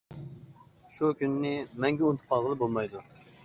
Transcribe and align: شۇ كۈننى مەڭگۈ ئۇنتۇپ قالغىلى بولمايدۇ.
شۇ 0.95 1.11
كۈننى 1.21 1.53
مەڭگۈ 1.85 2.11
ئۇنتۇپ 2.11 2.33
قالغىلى 2.35 2.61
بولمايدۇ. 2.65 3.09